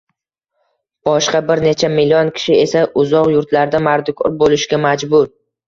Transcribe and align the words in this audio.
Boshqa 1.09 1.41
bir 1.49 1.61
necha 1.65 1.91
million 1.99 2.33
kishi 2.39 2.57
esa 2.63 2.83
uzoq 3.05 3.31
yurtlarda 3.37 3.85
mardikor 3.91 4.35
bo‘lishga 4.43 4.85
majbur. 4.91 5.33